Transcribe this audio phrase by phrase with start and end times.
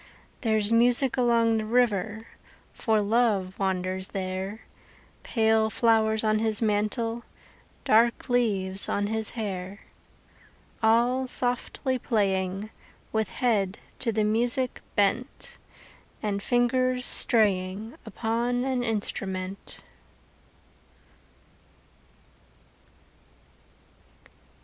[0.41, 2.25] There's music along the river
[2.73, 4.61] For Love wanders there,
[5.21, 7.21] Pale flowers on his mantle,
[7.83, 9.81] Dark leaves on his hair.
[10.81, 12.71] All softly playing,
[13.11, 15.59] With head to the music bent,
[16.23, 19.81] And fingers straying Upon an instrument.